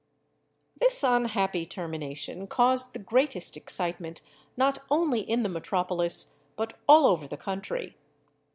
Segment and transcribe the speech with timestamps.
[0.79, 4.23] This unhappy termination caused the greatest excitement
[4.57, 7.95] not only in the metropolis, but all over the country.